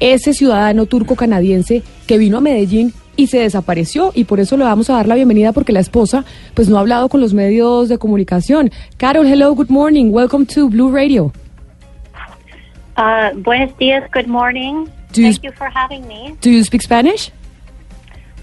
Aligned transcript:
ese 0.00 0.32
ciudadano 0.34 0.86
turco-canadiense 0.86 1.82
que 2.06 2.18
vino 2.18 2.38
a 2.38 2.40
Medellín 2.40 2.92
y 3.16 3.26
se 3.26 3.38
desapareció 3.38 4.12
y 4.14 4.24
por 4.24 4.40
eso 4.40 4.56
le 4.56 4.64
vamos 4.64 4.88
a 4.88 4.94
dar 4.94 5.06
la 5.06 5.14
bienvenida 5.14 5.52
porque 5.52 5.72
la 5.72 5.80
esposa 5.80 6.24
pues 6.54 6.68
no 6.68 6.76
ha 6.78 6.80
hablado 6.80 7.08
con 7.08 7.20
los 7.20 7.34
medios 7.34 7.88
de 7.88 7.98
comunicación. 7.98 8.70
Carol, 8.96 9.26
hello, 9.26 9.54
good 9.54 9.68
morning, 9.68 10.06
welcome 10.10 10.46
to 10.46 10.68
Blue 10.70 10.90
Radio. 10.90 11.32
Uh, 12.96 13.36
buenos 13.42 13.76
dias, 13.78 14.04
good 14.12 14.26
morning. 14.26 14.86
Do 15.12 15.22
you 15.22 15.32
Thank 15.32 15.36
sp- 15.42 15.44
you 15.46 15.52
for 15.52 15.68
having 15.74 16.06
me. 16.06 16.34
Do 16.40 16.50
you 16.50 16.62
speak 16.64 16.82
Spanish? 16.82 17.30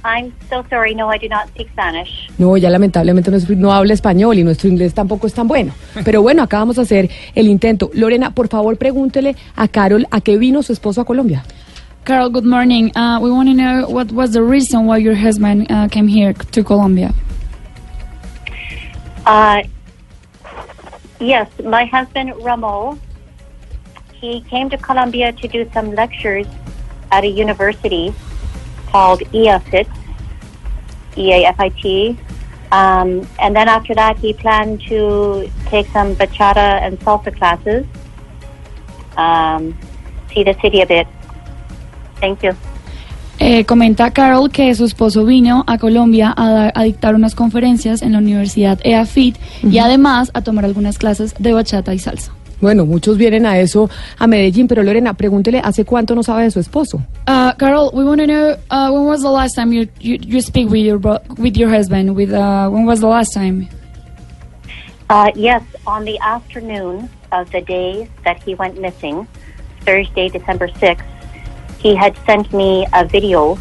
I'm 0.03 0.31
so 0.49 0.63
sorry, 0.69 0.93
no, 0.95 1.09
I 1.09 1.17
do 1.17 1.27
not 1.27 1.47
speak 1.49 1.69
Spanish. 1.71 2.29
No, 2.37 2.55
ella 2.55 2.69
lamentablemente 2.69 3.29
no, 3.31 3.37
es- 3.37 3.49
no 3.49 3.73
habla 3.73 3.93
español 3.93 4.37
y 4.37 4.43
nuestro 4.43 4.69
inglés 4.69 4.93
tampoco 4.93 5.27
es 5.27 5.33
tan 5.33 5.47
bueno. 5.47 5.73
Pero 6.05 6.21
bueno, 6.21 6.43
acá 6.43 6.59
vamos 6.59 6.77
a 6.77 6.81
hacer 6.83 7.09
el 7.35 7.47
intento. 7.47 7.89
Lorena, 7.93 8.31
por 8.31 8.47
favor, 8.47 8.77
pregúntele 8.77 9.35
a 9.55 9.67
Carol 9.67 10.07
a 10.11 10.21
qué 10.21 10.37
vino 10.37 10.63
su 10.63 10.71
esposo 10.73 11.01
a 11.01 11.05
Colombia. 11.05 11.43
Carol, 12.05 12.29
good 12.31 12.45
morning. 12.45 12.89
Uh, 12.95 13.19
we 13.21 13.29
want 13.29 13.49
to 13.49 13.53
know 13.55 13.85
what 13.89 14.11
was 14.13 14.31
the 14.31 14.41
reason 14.41 14.85
why 14.85 14.97
your 14.97 15.15
husband 15.15 15.69
uh, 15.69 15.89
came 15.89 16.07
here 16.07 16.33
to 16.51 16.63
Colombia. 16.63 17.11
Uh, 19.25 19.61
yes, 21.19 21.49
my 21.65 21.83
husband 21.85 22.31
Ramo, 22.41 22.97
he 24.13 24.39
came 24.49 24.69
to 24.69 24.77
Colombia 24.77 25.33
to 25.33 25.47
do 25.49 25.69
some 25.73 25.93
lectures 25.95 26.47
at 27.11 27.25
a 27.25 27.27
university 27.27 28.13
called 28.91 29.21
E 29.33 29.47
EAFIT, 29.47 29.87
E-A-F-I-T. 31.17 32.17
Um, 32.71 33.25
and 33.39 33.55
then 33.55 33.67
after 33.69 33.95
that, 33.95 34.17
he 34.19 34.33
planned 34.33 34.81
to 34.89 35.49
take 35.69 35.87
some 35.93 36.15
bachata 36.15 36.81
and 36.81 36.99
salsa 36.99 37.31
classes, 37.35 37.85
um, 39.15 39.73
see 40.33 40.43
the 40.43 40.53
city 40.61 40.81
a 40.81 40.85
bit. 40.85 41.07
Thank 42.19 42.43
you. 42.43 42.51
Eh, 43.39 43.65
comenta 43.65 44.11
Carol 44.11 44.49
que 44.49 44.73
su 44.73 44.83
esposo 44.85 45.23
vino 45.23 45.63
a 45.67 45.77
Colombia 45.77 46.33
a, 46.35 46.49
dar- 46.49 46.71
a 46.75 46.83
dictar 46.83 47.13
unas 47.13 47.35
conferencias 47.35 48.01
en 48.01 48.13
la 48.13 48.17
Universidad 48.17 48.79
EAFIT 48.83 49.37
y 49.63 49.77
además 49.77 50.31
a 50.33 50.41
tomar 50.41 50.65
algunas 50.65 50.97
clases 50.97 51.35
de 51.37 51.53
bachata 51.53 51.93
y 51.93 51.99
salsa. 51.99 52.31
Bueno, 52.59 52.85
muchos 52.85 53.17
vienen 53.17 53.45
a 53.45 53.59
eso 53.59 53.89
a 54.17 54.25
Medellín, 54.25 54.67
pero 54.67 54.81
Lorena, 54.81 55.13
pregúntele 55.13 55.61
hace 55.63 55.85
cuánto 55.85 56.15
no 56.15 56.23
sabe 56.23 56.43
de 56.43 56.51
su 56.51 56.59
esposo. 56.59 56.97
Uh, 57.27 57.53
Carol, 57.57 57.91
we 57.93 58.03
want 58.03 58.19
to 58.19 58.25
know 58.25 58.55
uh, 58.71 58.91
when 58.91 59.05
was 59.05 59.21
the 59.21 59.29
last 59.29 59.55
time 59.55 59.71
you 59.71 59.87
you, 59.99 60.17
you 60.21 60.41
speak 60.41 60.69
with 60.69 60.83
your 60.83 60.99
with 61.37 61.55
your 61.55 61.69
husband? 61.69 62.15
With 62.15 62.33
uh, 62.33 62.69
when 62.69 62.85
was 62.85 62.99
the 62.99 63.07
last 63.07 63.33
time? 63.33 63.67
Uh, 65.09 65.31
yes, 65.35 65.63
on 65.85 66.03
the 66.03 66.17
afternoon 66.19 67.09
of 67.31 67.49
the 67.51 67.61
day 67.61 68.09
that 68.25 68.41
he 68.43 68.55
went 68.55 68.81
missing, 68.81 69.27
Thursday, 69.81 70.27
December 70.27 70.67
6th, 70.67 71.01
he 71.79 71.95
had 71.95 72.17
sent 72.25 72.51
me 72.53 72.85
a 72.91 73.05
video 73.05 73.57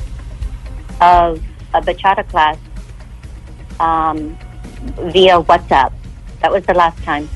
of 1.00 1.40
a 1.72 1.80
bachata 1.80 2.26
class 2.28 2.58
um, 3.78 4.36
via 5.12 5.40
WhatsApp. 5.42 5.92
That 6.40 6.50
was 6.50 6.64
the 6.66 6.74
last 6.74 7.00
time. 7.04 7.28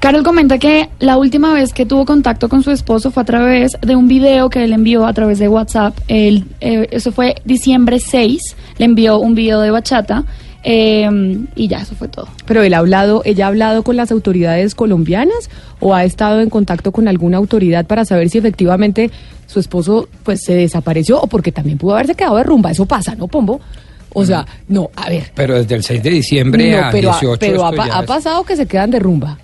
Carol 0.00 0.22
comenta 0.22 0.58
que 0.58 0.88
la 0.98 1.18
última 1.18 1.52
vez 1.52 1.74
que 1.74 1.84
tuvo 1.84 2.06
contacto 2.06 2.48
con 2.48 2.62
su 2.62 2.70
esposo 2.70 3.10
fue 3.10 3.22
a 3.22 3.26
través 3.26 3.76
de 3.82 3.96
un 3.96 4.08
video 4.08 4.48
que 4.48 4.64
él 4.64 4.72
envió 4.72 5.04
a 5.06 5.12
través 5.12 5.38
de 5.38 5.46
WhatsApp. 5.48 5.94
Él, 6.08 6.46
eh, 6.60 6.88
eso 6.90 7.12
fue 7.12 7.34
diciembre 7.44 8.00
6, 8.00 8.56
le 8.78 8.84
envió 8.86 9.18
un 9.18 9.34
video 9.34 9.60
de 9.60 9.70
bachata 9.70 10.24
eh, 10.64 11.06
y 11.54 11.68
ya, 11.68 11.82
eso 11.82 11.94
fue 11.94 12.08
todo. 12.08 12.28
Pero 12.46 12.62
él 12.62 12.72
ha 12.72 12.78
hablado, 12.78 13.20
ella 13.26 13.44
ha 13.44 13.48
hablado 13.48 13.82
con 13.82 13.96
las 13.96 14.10
autoridades 14.10 14.74
colombianas 14.74 15.50
o 15.80 15.94
ha 15.94 16.04
estado 16.04 16.40
en 16.40 16.48
contacto 16.48 16.92
con 16.92 17.06
alguna 17.06 17.36
autoridad 17.36 17.84
para 17.84 18.06
saber 18.06 18.30
si 18.30 18.38
efectivamente 18.38 19.10
su 19.46 19.60
esposo 19.60 20.08
pues 20.22 20.42
se 20.42 20.54
desapareció 20.54 21.20
o 21.20 21.26
porque 21.26 21.52
también 21.52 21.76
pudo 21.76 21.92
haberse 21.94 22.14
quedado 22.14 22.38
de 22.38 22.44
rumba. 22.44 22.70
Eso 22.70 22.86
pasa, 22.86 23.14
¿no, 23.16 23.28
Pombo? 23.28 23.60
O 24.14 24.24
sea, 24.24 24.46
no, 24.66 24.88
a 24.96 25.10
ver. 25.10 25.30
Pero 25.34 25.56
desde 25.56 25.74
el 25.74 25.82
6 25.84 26.02
de 26.02 26.10
diciembre 26.10 26.70
No, 26.72 26.86
a 26.86 26.90
pero, 26.90 27.10
ha- 27.12 27.20
18 27.20 27.38
pero 27.38 27.66
ha, 27.66 27.72
pa- 27.72 27.98
ha 27.98 28.02
pasado 28.06 28.42
que 28.44 28.56
se 28.56 28.64
quedan 28.66 28.90
de 28.90 28.98
rumba. 28.98 29.36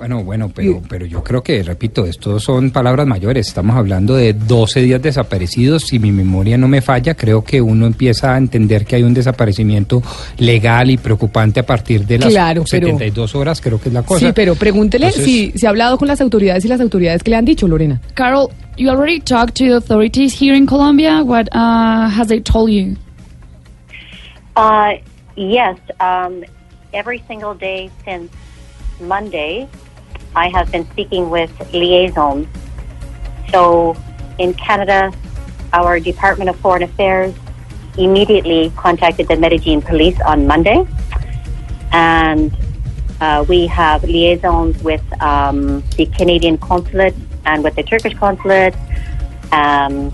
Bueno, 0.00 0.24
bueno, 0.24 0.48
pero, 0.48 0.80
pero 0.88 1.04
yo 1.04 1.22
creo 1.22 1.42
que, 1.42 1.62
repito, 1.62 2.06
esto 2.06 2.40
son 2.40 2.70
palabras 2.70 3.06
mayores. 3.06 3.48
Estamos 3.48 3.76
hablando 3.76 4.14
de 4.14 4.32
12 4.32 4.80
días 4.80 5.02
desaparecidos. 5.02 5.82
Si 5.82 5.98
mi 5.98 6.10
memoria 6.10 6.56
no 6.56 6.68
me 6.68 6.80
falla, 6.80 7.14
creo 7.14 7.44
que 7.44 7.60
uno 7.60 7.84
empieza 7.84 8.32
a 8.32 8.38
entender 8.38 8.86
que 8.86 8.96
hay 8.96 9.02
un 9.02 9.12
desaparecimiento 9.12 10.02
legal 10.38 10.90
y 10.90 10.96
preocupante 10.96 11.60
a 11.60 11.66
partir 11.66 12.06
de 12.06 12.18
las 12.18 12.30
Claro, 12.30 12.64
pero- 12.70 12.86
72 12.86 13.34
horas, 13.34 13.60
creo 13.60 13.78
que 13.78 13.90
es 13.90 13.94
la 13.94 14.02
cosa. 14.02 14.28
Sí, 14.28 14.32
pero 14.34 14.54
pregúntele 14.54 15.08
Entonces- 15.08 15.30
si, 15.30 15.52
si 15.54 15.66
ha 15.66 15.68
hablado 15.68 15.98
con 15.98 16.08
las 16.08 16.22
autoridades 16.22 16.64
y 16.64 16.68
las 16.68 16.80
autoridades 16.80 17.22
que 17.22 17.32
le 17.32 17.36
han 17.36 17.44
dicho, 17.44 17.68
Lorena. 17.68 18.00
Carol, 18.14 18.48
you 18.78 18.88
already 18.88 19.20
talked 19.20 19.52
to 19.52 19.64
the 19.64 19.74
authorities 19.76 20.32
here 20.32 20.56
in 20.56 20.64
Colombia. 20.64 21.22
What 21.22 21.48
uh, 21.52 22.08
has 22.08 22.28
they 22.28 22.40
told 22.40 22.70
you? 22.70 22.96
Uh, 24.56 24.92
yes, 25.36 25.76
um, 26.00 26.42
every 26.94 27.22
single 27.28 27.52
day 27.54 27.90
since 28.02 28.30
Monday, 29.02 29.66
I 30.34 30.48
have 30.48 30.70
been 30.70 30.88
speaking 30.90 31.30
with 31.30 31.50
liaisons. 31.72 32.46
So 33.50 33.96
in 34.38 34.54
Canada, 34.54 35.12
our 35.72 36.00
Department 36.00 36.50
of 36.50 36.56
Foreign 36.56 36.82
Affairs 36.82 37.34
immediately 37.98 38.72
contacted 38.76 39.28
the 39.28 39.36
Medellin 39.36 39.82
police 39.82 40.18
on 40.20 40.46
Monday. 40.46 40.86
And 41.92 42.56
uh, 43.20 43.44
we 43.48 43.66
have 43.66 44.04
liaisons 44.04 44.82
with 44.82 45.02
um, 45.22 45.82
the 45.96 46.06
Canadian 46.06 46.58
consulate 46.58 47.14
and 47.44 47.64
with 47.64 47.74
the 47.74 47.82
Turkish 47.82 48.14
consulate. 48.14 48.74
Um. 49.52 50.12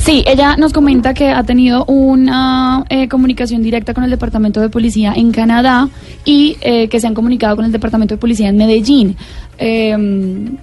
Sí, 0.00 0.24
ella 0.26 0.56
nos 0.56 0.72
comenta 0.72 1.12
que 1.12 1.28
ha 1.28 1.42
tenido 1.44 1.84
una 1.84 2.84
eh, 2.88 3.06
comunicación 3.08 3.62
directa 3.62 3.92
con 3.92 4.02
el 4.02 4.10
Departamento 4.10 4.60
de 4.60 4.70
Policía 4.70 5.12
en 5.14 5.30
Canadá 5.30 5.88
y 6.24 6.56
eh, 6.62 6.88
que 6.88 6.98
se 7.00 7.06
han 7.06 7.14
comunicado 7.14 7.54
con 7.56 7.66
el 7.66 7.70
Departamento 7.72 8.14
de 8.14 8.18
Policía 8.18 8.48
en 8.48 8.56
Medellín. 8.56 9.16
Em, 9.58 10.56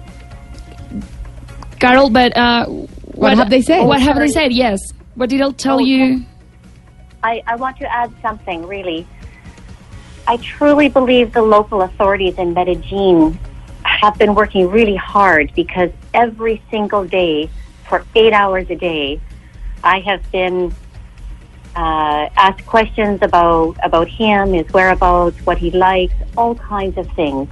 Carol, 1.78 2.10
but 2.10 2.32
uh, 2.36 2.66
What 3.14 3.38
have 3.38 3.48
they 3.48 3.62
said? 3.62 3.84
What 3.86 4.00
have 4.00 4.18
they 4.18 4.28
said? 4.28 4.50
Yes. 4.52 4.80
What 5.14 5.28
did 5.28 5.40
they 5.40 5.52
tell 5.52 5.76
Oh, 5.76 5.80
you? 5.80 6.24
I, 7.22 7.40
I 7.46 7.54
want 7.56 7.78
to 7.78 7.86
add 7.86 8.10
something, 8.20 8.66
really. 8.66 9.06
I 10.26 10.36
truly 10.38 10.88
believe 10.88 11.32
the 11.32 11.42
local 11.42 11.82
authorities 11.82 12.36
in 12.38 12.54
Medellin 12.54 13.38
have 13.84 14.18
been 14.18 14.34
working 14.34 14.68
really 14.68 14.96
hard 14.96 15.52
because 15.54 15.90
every 16.12 16.60
single 16.70 17.04
day, 17.04 17.48
for 17.88 18.04
eight 18.14 18.32
hours 18.32 18.68
a 18.70 18.76
day, 18.76 19.20
I 19.84 20.00
have 20.00 20.30
been 20.32 20.74
uh, 21.76 22.28
asked 22.36 22.66
questions 22.66 23.20
about 23.22 23.76
about 23.82 24.08
him, 24.08 24.52
his 24.52 24.66
whereabouts, 24.72 25.38
what 25.46 25.58
he 25.58 25.70
likes, 25.70 26.14
all 26.36 26.54
kinds 26.54 26.98
of 26.98 27.10
things. 27.12 27.48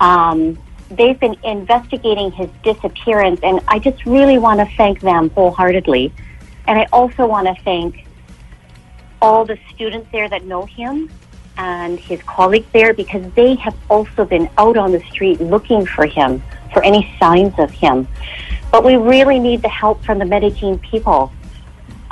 Um, 0.00 0.58
they've 0.90 1.18
been 1.18 1.36
investigating 1.42 2.30
his 2.32 2.48
disappearance, 2.62 3.40
and 3.42 3.60
I 3.68 3.78
just 3.78 4.04
really 4.06 4.38
want 4.38 4.60
to 4.60 4.76
thank 4.76 5.00
them 5.00 5.30
wholeheartedly. 5.30 6.12
And 6.66 6.78
I 6.78 6.86
also 6.92 7.26
want 7.26 7.48
to 7.48 7.62
thank 7.64 8.06
all 9.20 9.44
the 9.44 9.58
students 9.74 10.08
there 10.12 10.28
that 10.28 10.44
know 10.44 10.66
him 10.66 11.10
and 11.56 11.98
his 11.98 12.22
colleagues 12.22 12.66
there 12.72 12.94
because 12.94 13.24
they 13.34 13.54
have 13.56 13.76
also 13.90 14.24
been 14.24 14.48
out 14.58 14.76
on 14.76 14.92
the 14.92 15.00
street 15.04 15.40
looking 15.40 15.86
for 15.86 16.06
him, 16.06 16.42
for 16.72 16.82
any 16.82 17.14
signs 17.20 17.54
of 17.58 17.70
him. 17.70 18.08
But 18.70 18.84
we 18.84 18.96
really 18.96 19.38
need 19.38 19.62
the 19.62 19.68
help 19.68 20.02
from 20.04 20.18
the 20.18 20.24
Medellin 20.24 20.78
people. 20.78 21.32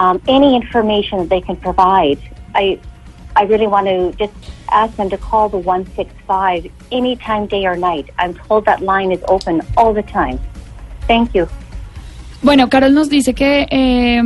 Um, 0.00 0.20
any 0.26 0.56
information 0.56 1.18
that 1.18 1.28
they 1.28 1.42
can 1.42 1.56
provide. 1.56 2.18
I, 2.54 2.80
I 3.36 3.42
really 3.42 3.66
want 3.66 3.86
to 3.86 4.12
just 4.12 4.32
ask 4.70 4.96
them 4.96 5.10
to 5.10 5.18
call 5.18 5.50
the 5.50 5.58
165 5.58 6.66
anytime, 6.90 7.46
day 7.46 7.66
or 7.66 7.76
night. 7.76 8.08
I'm 8.18 8.32
told 8.32 8.64
that 8.64 8.80
line 8.80 9.12
is 9.12 9.22
open 9.28 9.60
all 9.76 9.92
the 9.92 10.02
time. 10.02 10.40
Thank 11.02 11.34
you. 11.34 11.50
Bueno, 12.42 12.70
Carol 12.70 12.94
nos 12.94 13.10
dice 13.10 13.34
que 13.34 13.66
eh, 13.70 14.22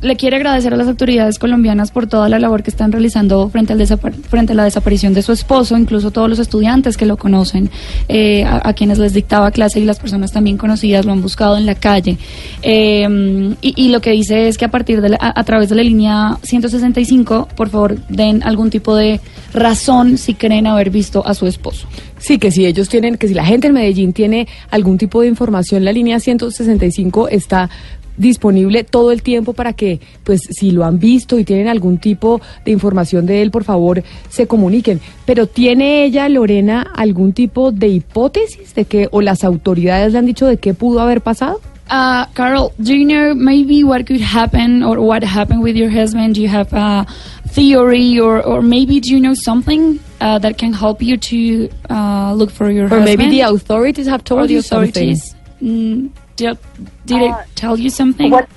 le 0.00 0.16
quiere 0.16 0.36
agradecer 0.36 0.74
a 0.74 0.76
las 0.76 0.88
autoridades 0.88 1.38
colombianas 1.38 1.92
por 1.92 2.08
toda 2.08 2.28
la 2.28 2.40
labor 2.40 2.64
que 2.64 2.70
están 2.70 2.90
realizando 2.90 3.48
frente, 3.48 3.72
al 3.72 3.86
frente 4.28 4.52
a 4.54 4.56
la 4.56 4.64
desaparición 4.64 5.14
de 5.14 5.22
su 5.22 5.30
esposo, 5.30 5.78
incluso 5.78 6.10
todos 6.10 6.28
los 6.28 6.40
estudiantes 6.40 6.96
que 6.96 7.06
lo 7.06 7.16
conocen, 7.16 7.70
eh, 8.08 8.44
a, 8.44 8.72
quienes 8.72 8.98
les 8.98 9.12
dictaba 9.14 9.52
clase 9.52 9.78
y 9.78 9.84
las 9.84 10.00
personas 10.00 10.32
también 10.32 10.56
conocidas 10.58 11.04
lo 11.06 11.12
han 11.12 11.22
buscado 11.22 11.56
en 11.56 11.64
la 11.64 11.76
calle. 11.76 12.18
Eh, 12.62 13.54
y, 13.62 13.84
y 13.84 13.88
lo 13.90 14.00
que 14.00 14.10
dice 14.10 14.48
es 14.48 14.58
que 14.58 14.64
a 14.64 14.70
partir 14.72 15.00
de 15.00 15.10
la- 15.10 15.18
a, 15.20 15.38
a 15.38 15.44
través 15.44 15.68
de 15.68 15.76
la 15.76 15.84
línea 15.84 16.38
165, 16.42 17.46
por 17.54 17.68
favor, 17.68 17.96
den 18.08 18.42
algún 18.42 18.70
tipo 18.70 18.96
de 18.96 19.20
razón 19.52 20.18
si 20.18 20.34
creen 20.34 20.66
haber 20.66 20.90
visto 20.90 21.24
a 21.24 21.34
su 21.34 21.46
esposo. 21.46 21.86
Sí, 22.24 22.38
que 22.38 22.50
si 22.50 22.64
ellos 22.64 22.88
tienen, 22.88 23.18
que 23.18 23.28
si 23.28 23.34
la 23.34 23.44
gente 23.44 23.66
en 23.66 23.74
Medellín 23.74 24.14
tiene 24.14 24.48
algún 24.70 24.96
tipo 24.96 25.20
de 25.20 25.26
información, 25.26 25.84
la 25.84 25.92
línea 25.92 26.18
165 26.18 27.28
está 27.28 27.68
disponible 28.16 28.82
todo 28.82 29.12
el 29.12 29.22
tiempo 29.22 29.52
para 29.52 29.74
que, 29.74 30.00
pues, 30.22 30.40
si 30.48 30.70
lo 30.70 30.86
han 30.86 30.98
visto 30.98 31.38
y 31.38 31.44
tienen 31.44 31.68
algún 31.68 31.98
tipo 31.98 32.40
de 32.64 32.70
información 32.70 33.26
de 33.26 33.42
él, 33.42 33.50
por 33.50 33.64
favor, 33.64 34.02
se 34.30 34.46
comuniquen. 34.46 35.02
Pero 35.26 35.46
¿tiene 35.46 36.02
ella, 36.04 36.26
Lorena, 36.30 36.90
algún 36.96 37.34
tipo 37.34 37.72
de 37.72 37.88
hipótesis 37.88 38.74
de 38.74 38.86
que, 38.86 39.06
o 39.10 39.20
las 39.20 39.44
autoridades 39.44 40.14
le 40.14 40.18
han 40.18 40.24
dicho 40.24 40.46
de 40.46 40.56
qué 40.56 40.72
pudo 40.72 41.00
haber 41.00 41.20
pasado? 41.20 41.60
Uh, 41.90 42.24
Carol, 42.32 42.72
do 42.78 42.94
you 42.94 43.04
know 43.04 43.34
maybe 43.34 43.84
what 43.84 44.06
could 44.06 44.22
happen 44.22 44.82
or 44.82 44.98
what 44.98 45.22
happened 45.22 45.62
with 45.62 45.76
your 45.76 45.90
husband? 45.90 46.34
Do 46.34 46.40
you 46.40 46.48
have 46.48 46.72
a 46.72 47.06
theory 47.54 48.18
or, 48.18 48.42
or 48.42 48.60
maybe 48.62 49.00
do 49.00 49.10
you 49.14 49.20
know 49.20 49.34
something 49.34 50.00
uh, 50.20 50.38
that 50.44 50.58
can 50.58 50.72
help 50.72 51.00
you 51.02 51.16
to 51.16 51.70
uh, 51.90 52.32
look 52.34 52.50
for 52.50 52.70
your 52.70 52.86
Or 52.86 52.88
husband? 53.00 53.04
maybe 53.18 53.30
the 53.30 53.42
authorities 53.42 54.06
have 54.06 54.24
told 54.24 54.48
the 54.48 54.54
you 54.54 54.62
something. 54.62 54.88
authorities. 54.90 55.34
Mm, 55.62 56.10
did 56.36 56.58
did 57.06 57.22
Uh, 57.22 57.26
it 57.26 57.34
tell 57.54 57.78
you 57.78 57.90
something? 57.90 58.30
What 58.30 58.48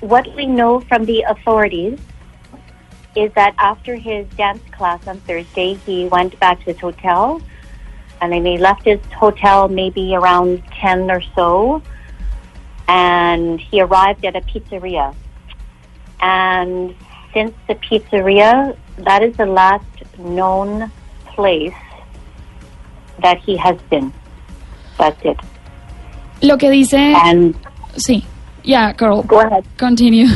what 0.00 0.26
we 0.36 0.44
know 0.46 0.80
from 0.88 1.04
the 1.04 1.18
authorities 1.32 1.98
is 3.16 3.32
that 3.34 3.52
after 3.58 3.96
his 3.96 4.26
dance 4.36 4.62
class 4.76 5.00
on 5.08 5.16
Thursday, 5.28 5.74
he 5.86 5.96
went 6.16 6.38
back 6.38 6.58
to 6.60 6.66
his 6.72 6.80
hotel, 6.80 7.40
and 8.20 8.32
then 8.32 8.44
he 8.44 8.56
left 8.58 8.84
his 8.84 9.00
hotel 9.24 9.68
maybe 9.68 10.14
around 10.14 10.62
ten 10.80 11.10
or 11.10 11.22
so, 11.34 11.82
and 12.86 13.60
he 13.60 13.80
arrived 13.80 14.24
at 14.24 14.36
a 14.36 14.42
pizzeria. 14.42 15.14
And 16.20 16.94
since 17.32 17.52
the 17.68 17.74
pizzeria, 17.76 18.74
that 19.04 19.22
is 19.22 19.36
the 19.36 19.46
last 19.46 19.84
known 20.18 20.90
place 21.34 21.74
that 23.22 23.38
he 23.46 23.56
has 23.56 23.76
been. 23.90 24.12
That's 24.98 25.22
it. 25.24 25.36
Lo 26.42 26.56
que 26.58 26.70
dice, 26.70 27.14
And 27.14 27.54
sí, 27.96 28.24
yeah, 28.64 28.92
Carol, 28.94 29.22
go 29.26 29.40
ahead. 29.40 29.64
continue. 29.78 30.26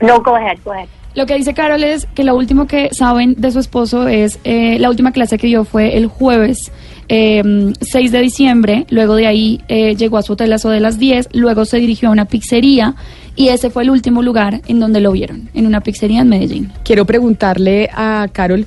No, 0.00 0.20
go 0.20 0.36
ahead. 0.36 0.58
Go 0.64 0.72
ahead. 0.72 0.88
Lo 1.14 1.26
que 1.26 1.34
dice 1.34 1.52
Carol 1.54 1.82
es 1.82 2.06
que 2.14 2.22
lo 2.22 2.36
último 2.36 2.66
que 2.68 2.90
saben 2.92 3.34
de 3.36 3.50
su 3.50 3.58
esposo 3.58 4.06
es 4.06 4.38
eh, 4.44 4.78
la 4.78 4.88
última 4.88 5.10
clase 5.10 5.38
que 5.38 5.48
dio 5.48 5.64
fue 5.64 5.96
el 5.96 6.06
jueves 6.06 6.70
eh, 7.08 7.42
6 7.80 8.12
de 8.12 8.20
diciembre. 8.20 8.86
Luego 8.90 9.16
de 9.16 9.26
ahí 9.26 9.60
eh, 9.66 9.96
llegó 9.96 10.18
a 10.18 10.22
su 10.22 10.34
hotel 10.34 10.52
a 10.52 10.56
eso 10.56 10.70
de 10.70 10.78
las 10.78 10.98
10. 11.00 11.30
Luego 11.32 11.64
se 11.64 11.78
dirigió 11.78 12.10
a 12.10 12.12
una 12.12 12.26
pizzería 12.26 12.94
y 13.38 13.48
ese 13.50 13.70
fue 13.70 13.84
el 13.84 13.90
último 13.90 14.20
lugar 14.20 14.60
en 14.66 14.80
donde 14.80 15.00
lo 15.00 15.12
vieron, 15.12 15.48
en 15.54 15.66
una 15.66 15.80
pizzería 15.80 16.20
en 16.22 16.28
Medellín. 16.28 16.72
Quiero 16.84 17.04
preguntarle 17.04 17.88
a 17.94 18.26
Carol 18.32 18.66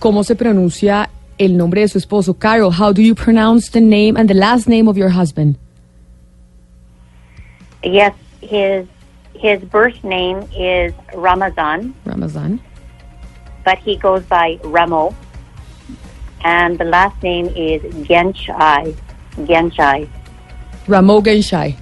cómo 0.00 0.24
se 0.24 0.34
pronuncia 0.34 1.08
el 1.38 1.56
nombre 1.56 1.82
de 1.82 1.88
su 1.88 1.96
esposo. 1.98 2.34
Carol, 2.34 2.72
how 2.72 2.92
do 2.92 3.00
you 3.00 3.14
pronounce 3.14 3.70
the 3.70 3.80
name 3.80 4.18
and 4.18 4.28
the 4.28 4.34
last 4.34 4.66
name 4.68 4.88
of 4.88 4.96
your 4.96 5.10
husband? 5.10 5.56
Yes, 7.82 8.12
his 8.42 8.86
his 9.34 9.60
birth 9.70 10.02
name 10.04 10.42
is 10.58 10.92
Ramazan, 11.14 11.94
Ramazan. 12.04 12.60
but 13.64 13.78
he 13.78 13.96
goes 13.96 14.22
by 14.28 14.58
Remo, 14.64 15.14
and 16.44 16.76
the 16.78 16.84
last 16.84 17.22
name 17.22 17.46
is 17.56 17.80
Genshai. 18.06 18.92
Genshai. 19.46 20.06
Ramo 20.88 21.22
Genshai. 21.22 21.74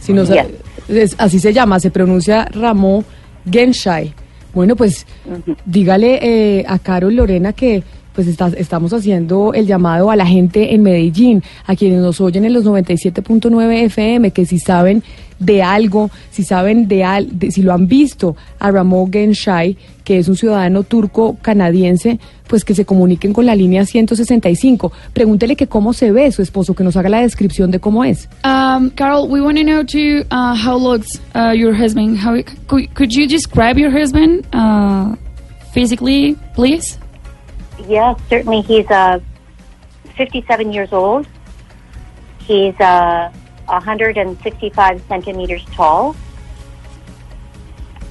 Si 0.00 0.12
no 0.12 0.24
sa- 0.24 0.44
es- 0.88 1.14
así 1.18 1.38
se 1.38 1.52
llama, 1.52 1.78
se 1.80 1.90
pronuncia 1.90 2.44
Ramo 2.46 3.04
Genshai. 3.50 4.12
Bueno, 4.54 4.74
pues 4.76 5.06
dígale 5.66 6.18
eh, 6.60 6.64
a 6.66 6.78
Carol 6.78 7.14
Lorena 7.14 7.52
que 7.52 7.82
pues 8.18 8.26
está- 8.26 8.48
estamos 8.56 8.92
haciendo 8.92 9.54
el 9.54 9.64
llamado 9.68 10.10
a 10.10 10.16
la 10.16 10.26
gente 10.26 10.74
en 10.74 10.82
Medellín, 10.82 11.40
a 11.68 11.76
quienes 11.76 12.00
nos 12.00 12.20
oyen 12.20 12.44
en 12.44 12.52
los 12.52 12.64
97.9 12.64 13.84
FM, 13.84 14.32
que 14.32 14.44
si 14.44 14.58
saben 14.58 15.04
de 15.38 15.62
algo, 15.62 16.10
si 16.32 16.42
saben 16.42 16.88
de, 16.88 17.04
al, 17.04 17.28
si 17.50 17.62
lo 17.62 17.72
han 17.72 17.86
visto 17.86 18.34
a 18.58 18.72
Ramo 18.72 19.08
Genshai, 19.12 19.76
que 20.02 20.18
es 20.18 20.26
un 20.26 20.34
ciudadano 20.34 20.82
turco 20.82 21.36
canadiense, 21.40 22.18
pues 22.48 22.64
que 22.64 22.74
se 22.74 22.84
comuniquen 22.84 23.32
con 23.32 23.46
la 23.46 23.54
línea 23.54 23.86
165. 23.86 24.90
Pregúntele 25.12 25.54
que 25.54 25.68
cómo 25.68 25.92
se 25.92 26.10
ve 26.10 26.32
su 26.32 26.42
esposo, 26.42 26.74
que 26.74 26.82
nos 26.82 26.96
haga 26.96 27.08
la 27.10 27.20
descripción 27.20 27.70
de 27.70 27.78
cómo 27.78 28.02
es. 28.02 28.28
Um, 28.44 28.90
Carol, 28.96 29.30
we 29.30 29.40
want 29.40 29.58
to 29.58 29.62
know 29.64 29.84
too 29.84 30.24
uh, 30.32 30.56
how 30.56 30.76
looks 30.76 31.20
uh, 31.36 31.52
your 31.56 31.72
husband. 31.72 32.18
How 32.18 32.34
could, 32.66 32.92
could 32.94 33.12
you 33.14 33.28
describe 33.28 33.78
your 33.78 33.92
husband 33.92 34.44
uh, 34.52 35.14
physically, 35.72 36.34
please? 36.56 36.98
Yes, 37.86 38.20
certainly. 38.28 38.62
He's 38.62 38.90
uh, 38.90 39.20
57 40.16 40.72
years 40.72 40.92
old. 40.92 41.26
He's 42.40 42.78
uh, 42.80 43.30
165 43.66 45.02
centimeters 45.06 45.64
tall. 45.66 46.16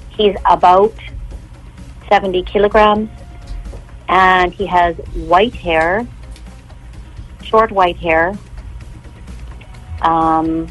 He's 0.10 0.36
about 0.46 0.94
70 2.10 2.44
kilograms, 2.44 3.10
and 4.08 4.54
he 4.54 4.66
has 4.66 4.96
white 5.14 5.54
hair, 5.54 6.08
short 7.44 7.72
white 7.72 7.98
hair, 7.98 8.38
um, 10.02 10.68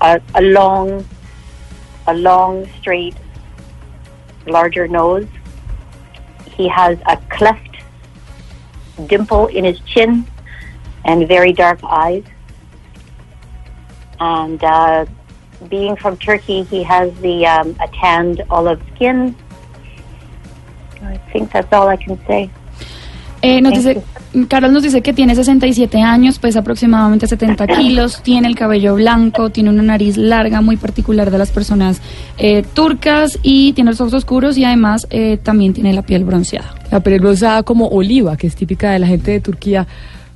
a, 0.00 0.20
a 0.34 0.42
long, 0.42 1.06
a 2.06 2.14
long, 2.14 2.68
straight, 2.78 3.16
larger 4.46 4.88
nose. 4.88 5.28
He 6.56 6.68
has 6.68 6.98
a 7.06 7.16
cleft 7.30 7.73
dimple 9.06 9.46
in 9.48 9.64
his 9.64 9.78
chin 9.80 10.26
and 11.04 11.28
very 11.28 11.52
dark 11.52 11.80
eyes. 11.84 12.24
And 14.20 14.62
uh, 14.62 15.06
being 15.68 15.96
from 15.96 16.16
Turkey, 16.16 16.62
he 16.62 16.82
has 16.82 17.14
the 17.20 17.46
um, 17.46 17.76
a 17.80 17.88
tanned 17.88 18.42
olive 18.50 18.82
skin. 18.94 19.36
I 21.02 21.18
think 21.32 21.52
that's 21.52 21.72
all 21.72 21.88
I 21.88 21.96
can 21.96 22.18
say. 22.26 22.50
Eh, 23.44 23.60
nos 23.60 23.74
dice, 23.74 24.02
Carol 24.48 24.72
nos 24.72 24.82
dice 24.82 25.02
que 25.02 25.12
tiene 25.12 25.34
67 25.34 26.00
años, 26.00 26.38
pesa 26.38 26.60
aproximadamente 26.60 27.26
70 27.26 27.66
kilos, 27.66 28.22
tiene 28.22 28.48
el 28.48 28.54
cabello 28.54 28.94
blanco, 28.94 29.50
tiene 29.50 29.70
una 29.70 29.82
nariz 29.82 30.16
larga 30.16 30.60
muy 30.60 30.76
particular 30.76 31.30
de 31.30 31.38
las 31.38 31.50
personas 31.50 32.00
eh, 32.38 32.64
turcas 32.74 33.38
y 33.42 33.72
tiene 33.74 33.90
los 33.90 34.00
ojos 34.00 34.14
oscuros 34.14 34.56
y 34.56 34.64
además 34.64 35.06
eh, 35.10 35.38
también 35.42 35.72
tiene 35.74 35.92
la 35.92 36.02
piel 36.02 36.24
bronceada. 36.24 36.74
La 36.90 37.00
piel 37.00 37.20
rosada 37.20 37.62
como 37.62 37.88
oliva, 37.88 38.36
que 38.36 38.46
es 38.46 38.54
típica 38.56 38.92
de 38.92 38.98
la 38.98 39.06
gente 39.06 39.30
de 39.32 39.40
Turquía. 39.40 39.86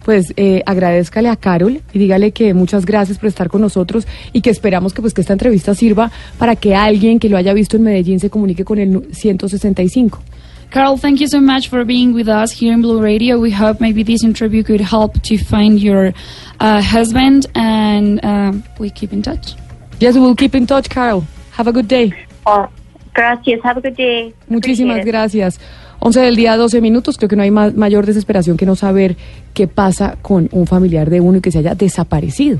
Pues 0.04 0.32
eh, 0.36 0.62
agradezcale 0.64 1.28
a 1.28 1.36
Carol 1.36 1.82
y 1.92 1.98
dígale 1.98 2.32
que 2.32 2.54
muchas 2.54 2.86
gracias 2.86 3.18
por 3.18 3.28
estar 3.28 3.48
con 3.48 3.60
nosotros 3.60 4.06
y 4.32 4.40
que 4.40 4.48
esperamos 4.48 4.94
que 4.94 5.02
pues 5.02 5.12
que 5.12 5.20
esta 5.20 5.34
entrevista 5.34 5.74
sirva 5.74 6.10
para 6.38 6.56
que 6.56 6.74
alguien 6.74 7.18
que 7.18 7.28
lo 7.28 7.36
haya 7.36 7.52
visto 7.52 7.76
en 7.76 7.82
Medellín 7.82 8.18
se 8.18 8.30
comunique 8.30 8.64
con 8.64 8.78
el 8.78 8.90
nu- 8.92 9.02
165. 9.12 10.20
Carol, 10.70 10.98
thank 10.98 11.20
you 11.20 11.28
so 11.28 11.40
much 11.40 11.68
for 11.68 11.84
being 11.84 12.12
with 12.12 12.28
us 12.28 12.52
here 12.52 12.74
in 12.74 12.82
Blue 12.82 13.00
Radio. 13.02 13.38
We 13.38 13.50
hope 13.50 13.80
maybe 13.80 14.02
this 14.02 14.22
interview 14.22 14.62
could 14.62 14.82
help 14.82 15.20
to 15.22 15.38
find 15.38 15.80
your 15.80 16.12
uh, 16.60 16.82
husband 16.82 17.46
and 17.54 18.22
uh, 18.22 18.52
we 18.78 18.90
keep 18.90 19.12
in 19.12 19.22
touch. 19.22 19.54
Yes, 19.98 20.14
we'll 20.14 20.36
keep 20.36 20.54
in 20.54 20.66
touch, 20.66 20.90
Carl. 20.90 21.26
Have 21.52 21.68
a 21.68 21.72
good 21.72 21.88
day. 21.88 22.12
Oh, 22.46 22.68
gracias. 23.14 23.60
Have 23.62 23.78
a 23.78 23.80
good 23.80 23.96
day. 23.96 24.34
Muchísimas 24.50 25.00
Appreciate 25.00 25.08
it. 25.08 25.10
gracias. 25.10 25.58
11 26.00 26.20
del 26.20 26.36
día, 26.36 26.56
12 26.56 26.80
minutos. 26.80 27.16
Creo 27.16 27.28
que 27.28 27.34
no 27.36 27.42
hay 27.42 27.50
ma- 27.50 27.72
mayor 27.74 28.06
desesperación 28.06 28.56
que 28.56 28.66
no 28.66 28.76
saber 28.76 29.16
qué 29.52 29.66
pasa 29.66 30.16
con 30.22 30.48
un 30.52 30.66
familiar 30.66 31.10
de 31.10 31.20
uno 31.20 31.38
y 31.38 31.40
que 31.40 31.50
se 31.50 31.58
haya 31.58 31.74
desaparecido. 31.74 32.58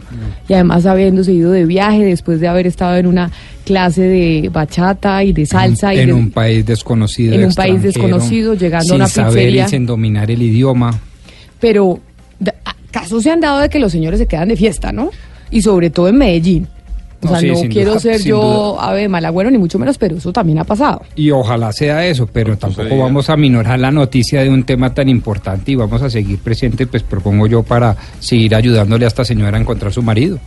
Y 0.49 0.55
además 0.55 0.87
habiéndose 0.87 1.33
ido 1.33 1.53
de 1.53 1.65
viaje 1.65 2.03
después 2.05 2.41
de 2.41 2.49
haber 2.49 2.67
estado 2.67 2.97
en 2.97 3.07
una 3.07 3.31
clase 3.65 4.03
de 4.03 4.49
bachata 4.53 5.23
y 5.23 5.33
de 5.33 5.47
salsa. 5.47 5.95
y 5.95 6.01
en 6.01 6.07
de- 6.09 6.13
un 6.15 6.31
país 6.31 6.67
desconocido. 6.67 7.35
en 7.35 7.45
un 7.45 7.55
país 7.55 7.83
desconocido, 7.83 8.55
llegando 8.55 8.93
a 8.95 8.97
una 8.97 9.09
saber 9.09 9.35
pizzería. 9.35 9.67
y 9.67 9.69
sin 9.69 9.87
dominar 9.87 10.31
el 10.31 10.43
idioma. 10.43 10.99
Pero 11.61 12.01
casos 12.91 13.23
se 13.23 13.31
han 13.31 13.41
dado 13.41 13.61
de 13.61 13.69
que 13.69 13.79
los 13.79 13.93
señores 13.93 14.19
se 14.19 14.27
quedan 14.27 14.49
de 14.49 14.57
fiesta, 14.57 14.93
¿no? 14.93 15.11
Y 15.51 15.63
sobre 15.63 15.91
todo 15.91 16.09
en 16.09 16.17
Medellín. 16.19 16.67
O 17.21 17.27
No, 17.27 17.31
sea, 17.31 17.41
sí, 17.41 17.49
no 17.65 17.69
quiero 17.69 17.91
duda, 17.93 18.01
ser 18.01 18.23
yo 18.23 18.75
duda. 18.77 18.91
ave 18.91 19.09
malagüero 19.09 19.51
ni 19.51 19.59
mucho 19.59 19.79
menos, 19.79 19.99
pero 19.99 20.17
eso 20.17 20.33
también 20.33 20.59
ha 20.59 20.65
pasado. 20.65 21.03
Y 21.17 21.31
ojalá 21.33 21.73
sea 21.73 22.07
eso, 22.07 22.29
pero 22.33 22.57
tampoco 22.57 22.97
vamos 22.97 23.29
a 23.29 23.37
minorar 23.37 23.79
la 23.81 23.91
noticia 23.91 24.43
de 24.43 24.49
un 24.51 24.63
tema 24.63 24.95
tan 24.95 25.09
importante 25.09 25.73
y 25.73 25.75
vamos 25.75 26.01
a 26.03 26.11
seguir 26.11 26.39
presentes, 26.39 26.87
pues 26.87 27.03
propongo 27.03 27.47
yo, 27.49 27.63
para 27.65 27.97
seguir 28.21 28.55
ayudándole 28.55 29.05
a 29.05 29.09
esta 29.09 29.25
señora 29.25 29.59
a 29.59 29.61
encontrar 29.61 29.93
su 29.93 30.03
marido. 30.03 30.39